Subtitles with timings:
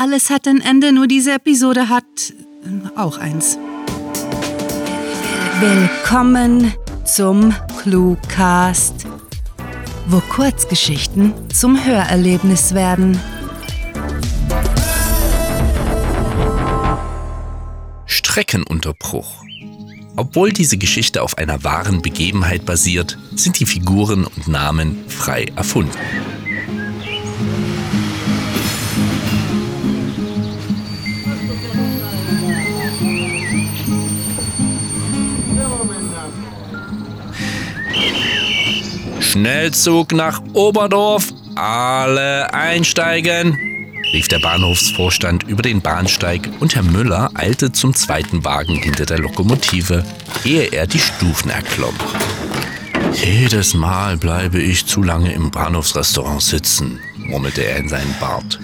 [0.00, 3.58] Alles hat ein Ende, nur diese Episode hat äh, auch eins.
[5.58, 6.72] Willkommen
[7.04, 8.94] zum Cluecast,
[10.06, 13.18] wo Kurzgeschichten zum Hörerlebnis werden.
[18.06, 19.42] Streckenunterbruch.
[20.14, 25.98] Obwohl diese Geschichte auf einer wahren Begebenheit basiert, sind die Figuren und Namen frei erfunden.
[39.38, 43.56] Schnellzug nach Oberdorf, alle einsteigen,
[44.12, 49.20] rief der Bahnhofsvorstand über den Bahnsteig und Herr Müller eilte zum zweiten Wagen hinter der
[49.20, 50.04] Lokomotive,
[50.44, 51.94] ehe er die Stufen erklomm.
[53.12, 58.58] Jedes Mal bleibe ich zu lange im Bahnhofsrestaurant sitzen, murmelte er in seinen Bart.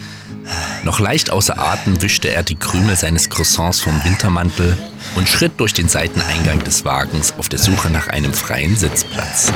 [0.82, 4.76] Noch leicht außer Atem wischte er die Krümel seines Croissants vom Wintermantel
[5.14, 9.52] und schritt durch den Seiteneingang des Wagens auf der Suche nach einem freien Sitzplatz.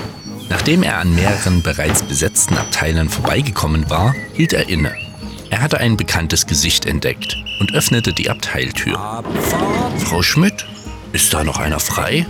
[0.49, 4.95] Nachdem er an mehreren bereits besetzten Abteilen vorbeigekommen war, hielt er inne.
[5.51, 9.25] Er hatte ein bekanntes Gesicht entdeckt und öffnete die Abteiltür.
[9.99, 10.67] Frau Schmidt,
[11.13, 12.27] ist da noch einer frei?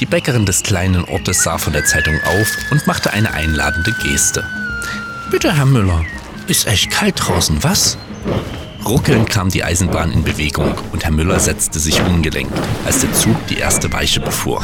[0.00, 4.44] Die Bäckerin des kleinen Ortes sah von der Zeitung auf und machte eine einladende Geste.
[5.30, 6.04] Bitte, Herr Müller,
[6.48, 7.96] ist echt kalt draußen, was?
[8.84, 12.52] Ruckelnd kam die Eisenbahn in Bewegung und Herr Müller setzte sich ungelenkt,
[12.84, 14.62] als der Zug die erste Weiche befuhr.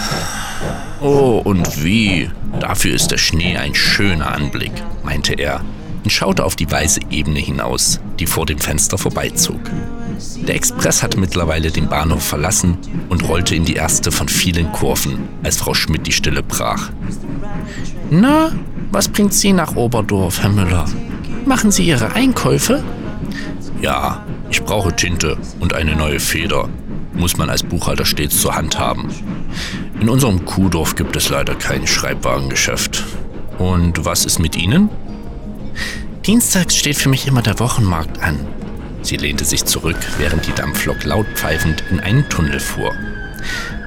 [1.00, 2.30] Oh, und wie?
[2.60, 5.62] Dafür ist der Schnee ein schöner Anblick, meinte er
[6.04, 9.60] und schaute auf die weiße Ebene hinaus, die vor dem Fenster vorbeizog.
[10.46, 15.28] Der Express hatte mittlerweile den Bahnhof verlassen und rollte in die erste von vielen Kurven,
[15.42, 16.90] als Frau Schmidt die Stille brach.
[18.10, 18.52] Na,
[18.90, 20.84] was bringt Sie nach Oberdorf, Herr Müller?
[21.46, 22.84] Machen Sie Ihre Einkäufe?
[23.80, 26.68] Ja, ich brauche Tinte und eine neue Feder.
[27.14, 29.08] Muss man als Buchhalter stets zur Hand haben.
[30.02, 33.04] In unserem Kuhdorf gibt es leider kein Schreibwarengeschäft.
[33.58, 34.90] Und was ist mit Ihnen?
[36.26, 38.40] Dienstags steht für mich immer der Wochenmarkt an.
[39.02, 42.92] Sie lehnte sich zurück, während die Dampflok laut pfeifend in einen Tunnel fuhr.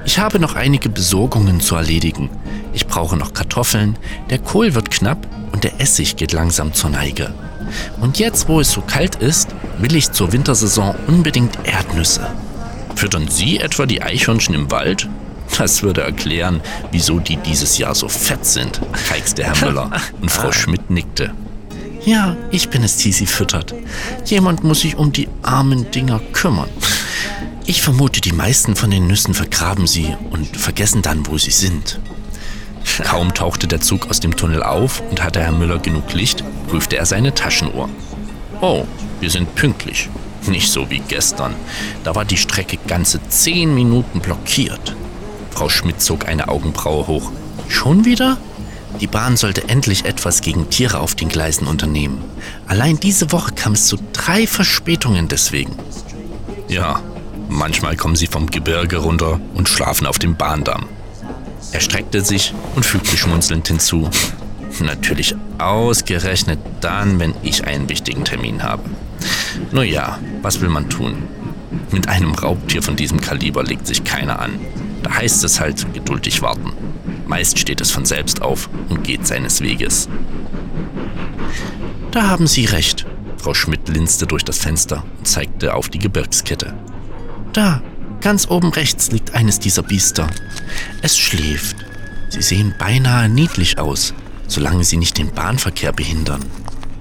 [0.06, 2.30] Ich habe noch einige Besorgungen zu erledigen.
[2.72, 3.98] Ich brauche noch Kartoffeln,
[4.30, 7.34] der Kohl wird knapp und der Essig geht langsam zur Neige.
[8.00, 12.26] Und jetzt, wo es so kalt ist, will ich zur Wintersaison unbedingt Erdnüsse.
[12.94, 15.10] Füttern Sie etwa die Eichhörnchen im Wald?
[15.58, 19.90] Das würde erklären, wieso die dieses Jahr so fett sind, feixte Herr Müller.
[20.20, 21.32] Und Frau Schmidt nickte.
[22.04, 23.74] Ja, ich bin es, die sie füttert.
[24.26, 26.68] Jemand muss sich um die armen Dinger kümmern.
[27.64, 31.98] Ich vermute, die meisten von den Nüssen vergraben sie und vergessen dann, wo sie sind.
[33.02, 36.96] Kaum tauchte der Zug aus dem Tunnel auf und hatte Herr Müller genug Licht, prüfte
[36.96, 37.88] er seine Taschenuhr.
[38.60, 38.84] Oh,
[39.20, 40.08] wir sind pünktlich.
[40.46, 41.54] Nicht so wie gestern.
[42.04, 44.94] Da war die Strecke ganze zehn Minuten blockiert.
[45.56, 47.32] Frau Schmidt zog eine Augenbraue hoch.
[47.68, 48.36] Schon wieder?
[49.00, 52.22] Die Bahn sollte endlich etwas gegen Tiere auf den Gleisen unternehmen.
[52.68, 55.74] Allein diese Woche kam es zu drei Verspätungen deswegen.
[56.68, 57.00] Ja,
[57.48, 60.88] manchmal kommen sie vom Gebirge runter und schlafen auf dem Bahndamm.
[61.72, 64.10] Er streckte sich und fügte schmunzelnd hinzu.
[64.80, 68.82] Natürlich ausgerechnet dann, wenn ich einen wichtigen Termin habe.
[69.72, 71.22] Nur ja, was will man tun?
[71.90, 74.60] Mit einem Raubtier von diesem Kaliber legt sich keiner an.
[75.06, 76.72] Da heißt es halt geduldig warten.
[77.28, 80.08] Meist steht es von selbst auf und geht seines Weges.
[82.10, 83.06] Da haben Sie recht.
[83.36, 86.74] Frau Schmidt linste durch das Fenster und zeigte auf die Gebirgskette.
[87.52, 87.82] Da,
[88.20, 90.28] ganz oben rechts liegt eines dieser Biester.
[91.02, 91.76] Es schläft.
[92.30, 94.12] Sie sehen beinahe niedlich aus,
[94.48, 96.44] solange sie nicht den Bahnverkehr behindern.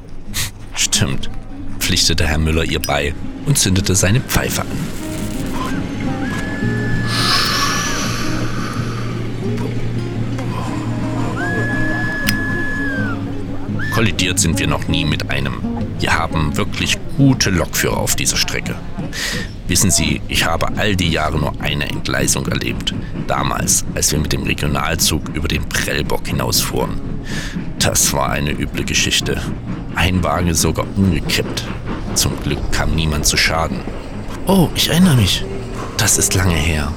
[0.75, 1.31] Stimmt,
[1.79, 3.15] pflichtete Herr Müller ihr bei
[3.47, 5.04] und zündete seine Pfeife an.
[13.95, 15.53] Kollidiert sind wir noch nie mit einem.
[16.01, 18.75] Wir haben wirklich gute Lokführer auf dieser Strecke.
[19.69, 22.93] Wissen Sie, ich habe all die Jahre nur eine Entgleisung erlebt.
[23.25, 26.99] Damals, als wir mit dem Regionalzug über den Prellbock hinausfuhren.
[27.79, 29.41] Das war eine üble Geschichte.
[29.95, 31.63] Ein Wagen sogar umgekippt.
[32.15, 33.79] Zum Glück kam niemand zu Schaden.
[34.45, 35.45] Oh, ich erinnere mich.
[35.95, 36.91] Das ist lange her.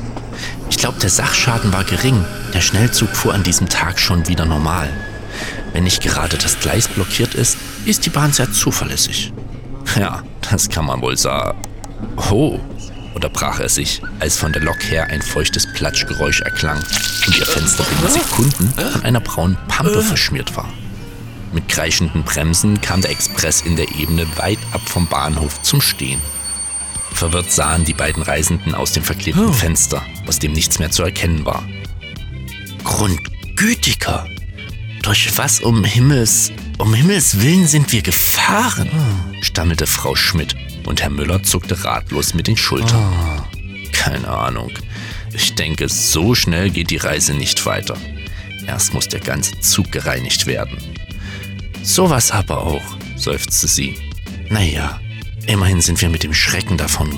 [0.69, 2.25] Ich glaube, der Sachschaden war gering.
[2.55, 4.91] Der Schnellzug fuhr an diesem Tag schon wieder normal.
[5.73, 9.33] Wenn nicht gerade das Gleis blockiert ist, ist die Bahn sehr zuverlässig.
[9.97, 11.59] Ja, das kann man wohl sagen.
[12.31, 12.59] Oh,
[13.15, 16.79] unterbrach er sich, als von der Lok her ein feuchtes Platschgeräusch erklang
[17.27, 20.69] und ihr Fenster binnen Sekunden von einer braunen Pampe verschmiert war.
[21.53, 26.21] Mit kreischenden Bremsen kam der Express in der Ebene weit ab vom Bahnhof zum Stehen.
[27.13, 29.53] Verwirrt sahen die beiden Reisenden aus dem verklebten Oh.
[29.53, 31.65] Fenster, aus dem nichts mehr zu erkennen war.
[32.85, 34.27] Grundgütiger!
[35.09, 38.91] Durch was um Himmels, um Himmels Willen sind wir gefahren?
[39.41, 43.43] stammelte Frau Schmidt und Herr Müller zuckte ratlos mit den Schultern.
[43.93, 44.71] Keine Ahnung.
[45.33, 47.97] Ich denke, so schnell geht die Reise nicht weiter.
[48.67, 50.77] Erst muss der ganze Zug gereinigt werden.
[51.83, 52.85] Sowas aber auch,
[53.17, 53.97] seufzte sie.
[54.51, 55.01] Naja,
[55.47, 57.17] immerhin sind wir mit dem Schrecken davon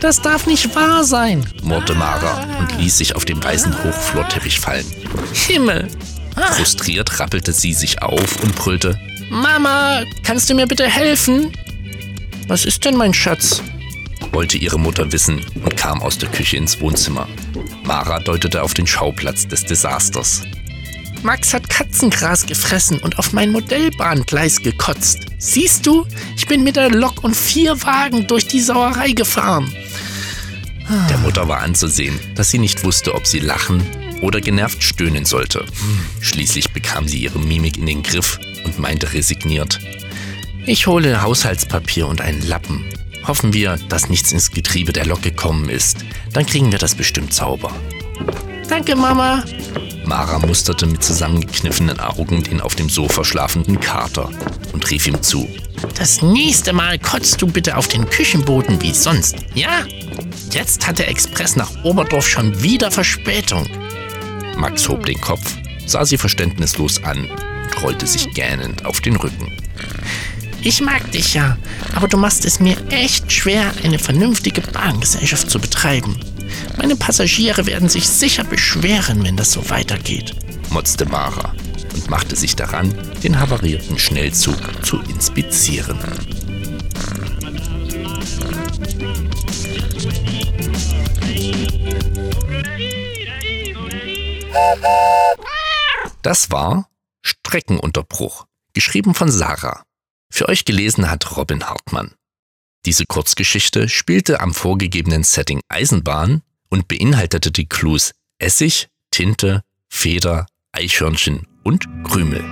[0.00, 1.44] Das darf nicht wahr sein.
[1.62, 4.84] murrte Mara und ließ sich auf dem weißen Hochflorteppich fallen.
[5.32, 5.88] Himmel.
[6.36, 8.98] Frustriert rappelte sie sich auf und brüllte.
[9.30, 11.52] Mama, kannst du mir bitte helfen?
[12.48, 13.62] Was ist denn mein Schatz?
[14.34, 17.28] wollte ihre Mutter wissen und kam aus der Küche ins Wohnzimmer.
[17.84, 20.42] Mara deutete auf den Schauplatz des Desasters.
[21.22, 25.26] Max hat Katzengras gefressen und auf mein Modellbahngleis gekotzt.
[25.38, 26.06] Siehst du,
[26.36, 29.72] ich bin mit der Lok und vier Wagen durch die Sauerei gefahren.
[31.08, 33.82] Der Mutter war anzusehen, dass sie nicht wusste, ob sie lachen
[34.20, 35.64] oder genervt stöhnen sollte.
[36.20, 39.78] Schließlich bekam sie ihre Mimik in den Griff und meinte resigniert.
[40.66, 42.84] Ich hole Haushaltspapier und einen Lappen.
[43.26, 45.98] Hoffen wir, dass nichts ins Getriebe der Lok gekommen ist.
[46.32, 47.70] Dann kriegen wir das bestimmt sauber.
[48.68, 49.44] Danke, Mama.
[50.04, 54.30] Mara musterte mit zusammengekniffenen Augen den auf dem Sofa schlafenden Kater
[54.72, 55.48] und rief ihm zu.
[55.96, 59.84] Das nächste Mal kotzt du bitte auf den Küchenboden wie sonst, ja?
[60.50, 63.66] Jetzt hat der Express nach Oberdorf schon wieder Verspätung.
[64.56, 65.56] Max hob den Kopf,
[65.86, 69.50] sah sie verständnislos an und rollte sich gähnend auf den Rücken.
[70.66, 71.58] Ich mag dich ja,
[71.94, 76.18] aber du machst es mir echt schwer, eine vernünftige Bahngesellschaft zu betreiben.
[76.78, 80.34] Meine Passagiere werden sich sicher beschweren, wenn das so weitergeht.
[80.70, 81.54] motzte Mara
[81.92, 85.98] und machte sich daran, den havarierten Schnellzug zu inspizieren.
[96.22, 96.88] Das war
[97.20, 99.84] Streckenunterbruch, geschrieben von Sarah.
[100.36, 102.10] Für euch gelesen hat Robin Hartmann.
[102.86, 108.10] Diese Kurzgeschichte spielte am vorgegebenen Setting Eisenbahn und beinhaltete die Clues
[108.40, 112.42] Essig, Tinte, Feder, Eichhörnchen und Krümel.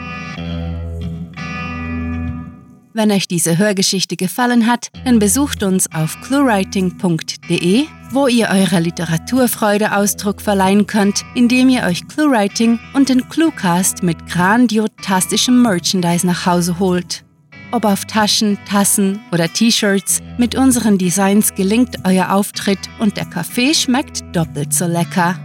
[2.95, 9.97] Wenn euch diese Hörgeschichte gefallen hat, dann besucht uns auf cluewriting.de, wo ihr eurer Literaturfreude
[9.97, 16.79] Ausdruck verleihen könnt, indem ihr euch Cluewriting und den Cluecast mit grandiotastischem Merchandise nach Hause
[16.79, 17.25] holt.
[17.73, 23.73] Ob auf Taschen, Tassen oder T-Shirts, mit unseren Designs gelingt euer Auftritt und der Kaffee
[23.73, 25.37] schmeckt doppelt so lecker.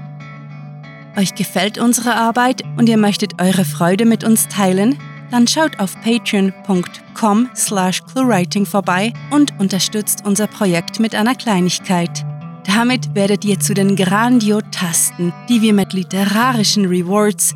[1.16, 5.00] Euch gefällt unsere Arbeit und ihr möchtet eure Freude mit uns teilen?
[5.32, 12.26] Dann schaut auf patreon.com slash cluewriting vorbei und unterstützt unser Projekt mit einer Kleinigkeit.
[12.66, 17.56] Damit werdet ihr zu den Grandiotasten, die wir mit literarischen Rewards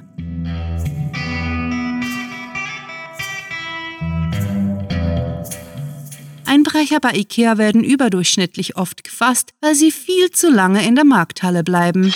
[6.51, 11.63] Einbrecher bei IKEA werden überdurchschnittlich oft gefasst, weil sie viel zu lange in der Markthalle
[11.63, 12.13] bleiben.